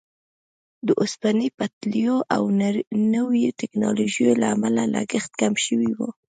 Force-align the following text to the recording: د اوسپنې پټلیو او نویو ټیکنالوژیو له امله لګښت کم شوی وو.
د 0.87 0.89
اوسپنې 1.01 1.47
پټلیو 1.57 2.15
او 2.35 2.43
نویو 3.13 3.55
ټیکنالوژیو 3.59 4.31
له 4.41 4.47
امله 4.55 4.83
لګښت 4.93 5.31
کم 5.41 5.53
شوی 5.65 5.91
وو. 5.97 6.09